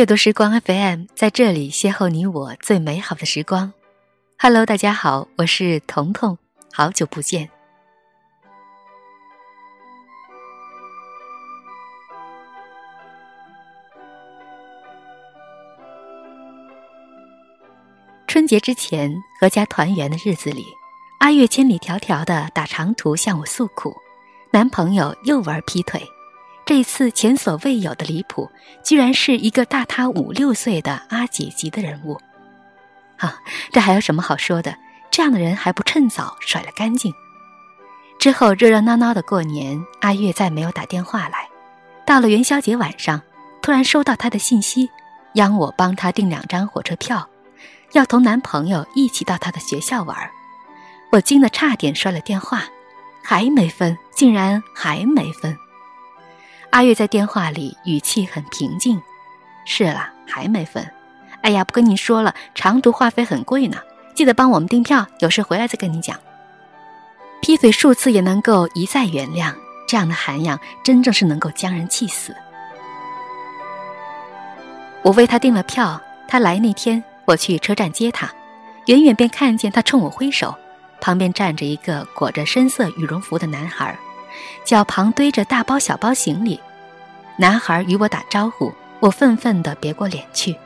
[0.00, 3.70] 阅读时光 FM 在这里邂逅你我最美好的时光。
[4.38, 6.38] Hello，大家好，我是彤彤，
[6.72, 7.50] 好久不见。
[18.26, 20.64] 春节之前，阖家团圆的日子里，
[21.18, 23.94] 阿月千里迢迢的打长途向我诉苦，
[24.50, 26.02] 男朋友又玩劈腿。
[26.70, 28.48] 这次前所未有的离谱，
[28.84, 32.16] 居然是一个大他五六岁的阿姐级的人物。
[33.18, 33.40] 啊，
[33.72, 34.76] 这还有什么好说的？
[35.10, 37.12] 这样的人还不趁早甩了干净。
[38.20, 41.48] 之后热热闹闹的过年，阿月再没有打电话来。
[42.06, 43.20] 到了元宵节晚上，
[43.60, 44.88] 突然收到她的信息，
[45.34, 47.28] 央我帮她订两张火车票，
[47.94, 50.16] 要同男朋友一起到她的学校玩。
[51.10, 52.62] 我惊得差点摔了电话，
[53.24, 55.58] 还没分，竟然还没分。
[56.70, 59.02] 阿月在电话里语气很平静
[59.66, 60.88] ：“是了，还没分。
[61.42, 63.78] 哎呀，不跟你说了，长途话费很贵呢，
[64.14, 65.04] 记得帮我们订票。
[65.18, 66.16] 有事回来再跟你讲。
[67.42, 69.52] 劈腿数次也能够一再原谅，
[69.88, 72.34] 这样的涵养真正是能够将人气死。
[75.02, 78.30] 我为他订了票，他来那天我去车站接他，
[78.86, 80.54] 远远便看见他冲我挥手，
[81.00, 83.98] 旁边站着一个裹着深色羽绒服的男孩。”
[84.64, 86.60] 脚旁堆着大包小包行李，
[87.36, 90.56] 男孩与我打招呼，我愤愤地别过脸去。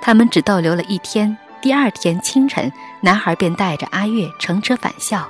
[0.00, 5.26] 他们只逗留了一天，第二天清晨，男孩便带着阿月乘车返校。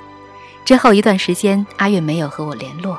[0.65, 2.99] 之后一段时间，阿月没有和我联络，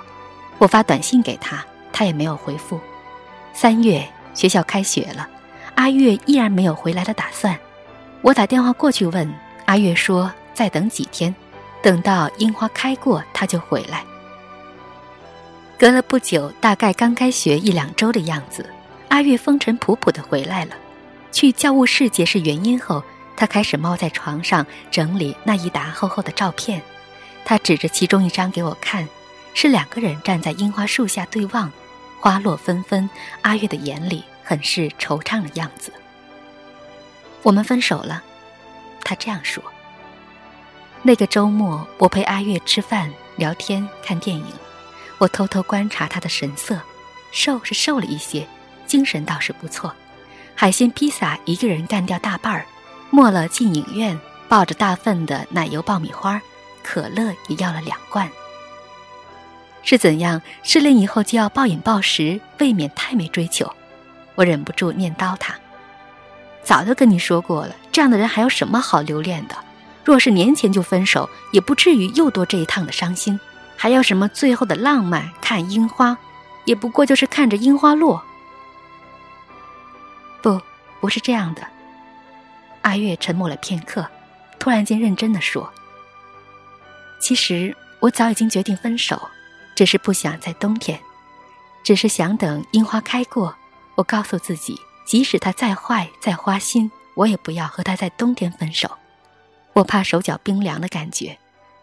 [0.58, 2.80] 我发短信给他，他也没有回复。
[3.54, 5.28] 三月学校开学了，
[5.76, 7.58] 阿月依然没有回来的打算。
[8.22, 9.32] 我打电话过去问，
[9.66, 11.36] 阿月说再等几天，
[11.84, 14.04] 等到樱花开过，他就回来。
[15.80, 18.68] 隔了不久，大概刚开学一两周的样子，
[19.10, 20.76] 阿月风尘仆仆的回来了。
[21.32, 23.04] 去教务室解释原因后，
[23.36, 26.82] 他开始猫在床上整理那一沓厚厚的照片。
[27.46, 29.08] 他指着其中一张给我看，
[29.54, 31.72] 是两个人站在樱花树下对望，
[32.20, 33.08] 花落纷纷。
[33.44, 35.94] 阿月的眼里很是惆怅的样子。
[37.44, 38.24] 我们分手了，
[39.04, 39.64] 他这样说。
[41.04, 44.46] 那个周末，我陪阿月吃饭、聊天、看电影。
[45.20, 46.80] 我偷偷观察他的神色，
[47.32, 48.48] 瘦是瘦了一些，
[48.86, 49.94] 精神倒是不错。
[50.56, 52.66] 海鲜披萨一个人干掉大半儿，
[53.10, 56.42] 末了进影院，抱着大份的奶油爆米花，
[56.84, 58.30] 可乐也要了两罐。
[59.84, 60.42] 是怎样？
[60.64, 63.72] 失恋以后就要暴饮暴食，未免太没追求。
[64.36, 65.56] 我忍不住念叨他
[66.62, 69.56] ：“早就跟你说过了，这样的人还有什么好留恋的？
[70.04, 73.40] 若是年前就分手，也不至于又多这一趟的伤心。”
[73.78, 75.32] 还要什么最后的浪漫？
[75.40, 76.18] 看樱花，
[76.66, 78.22] 也不过就是看着樱花落。
[80.42, 80.60] 不，
[81.00, 81.66] 不是这样的。
[82.82, 84.08] 阿月沉默了片刻，
[84.60, 85.72] 突然间认真的说
[87.20, 89.30] ：“其实我早已经决定分手，
[89.76, 91.00] 只是不想在冬天，
[91.84, 93.56] 只是想等樱花开过。
[93.96, 98.90] 我告诉自己，即使他再坏再花心，我也不要和他在冬天分手。
[99.74, 101.38] 我怕手脚冰凉的感觉。”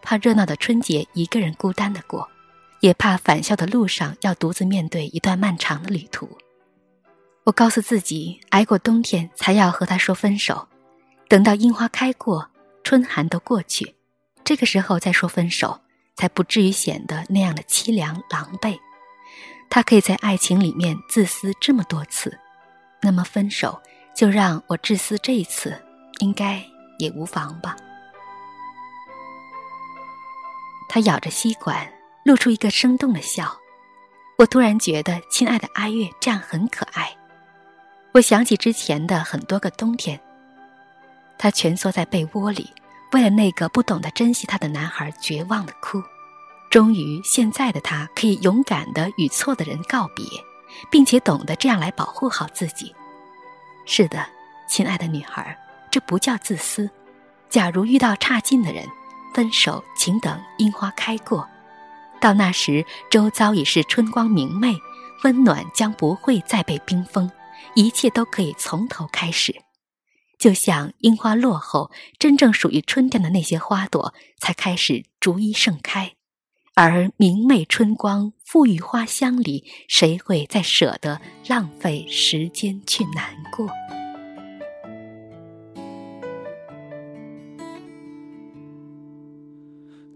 [0.05, 2.29] 怕热闹的春节一个人孤单的过，
[2.79, 6.29] 也怕返校的路上要独自面对一段漫长的旅途。
[7.43, 10.67] 我告诉自己，挨过冬天才要和他说分手，
[11.27, 12.47] 等到樱花开过，
[12.83, 13.95] 春寒都过去，
[14.43, 15.79] 这个时候再说分手，
[16.15, 18.77] 才不至于显得那样的凄凉狼狈。
[19.69, 22.37] 他可以在爱情里面自私这么多次，
[23.01, 23.81] 那么分手
[24.15, 25.75] 就让我自私这一次，
[26.19, 26.63] 应该
[26.99, 27.75] 也无妨吧。
[30.95, 31.85] 他咬着吸管，
[32.23, 33.53] 露出一个生动的笑。
[34.37, 37.13] 我突然觉得，亲爱的阿月这样很可爱。
[38.13, 40.17] 我想起之前的很多个冬天，
[41.37, 42.71] 他蜷缩在被窝里，
[43.11, 46.01] 为了那个不懂得珍惜他的男孩绝望的哭。
[46.71, 50.25] 终于，现在的他可以勇敢的与错的人告别，
[50.89, 52.95] 并且懂得这样来保护好自己。
[53.85, 54.25] 是的，
[54.69, 55.59] 亲爱的女孩，
[55.91, 56.89] 这不叫自私。
[57.49, 58.87] 假如遇到差劲的人。
[59.35, 61.45] 分手，请等樱花开过，
[62.21, 64.73] 到那时，周遭已是春光明媚，
[65.25, 67.29] 温暖将不会再被冰封，
[67.75, 69.53] 一切都可以从头开始。
[70.39, 76.13] 就像樱花落后，真正属于春天的那些花朵才开始逐一盛开，
[76.73, 83.67] 而明媚春光、馥郁花香里，谁会再舍得浪费时间去难过？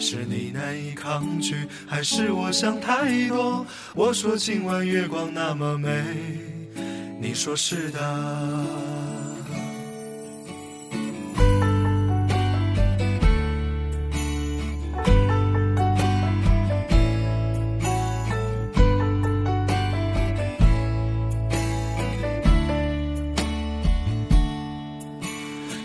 [0.00, 1.54] 是你难以抗拒，
[1.86, 3.66] 还是我想太多？
[3.94, 5.90] 我说今晚月光那么美，
[7.20, 8.00] 你说是的。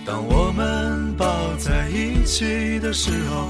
[0.06, 3.50] 当我们抱在一起的时候，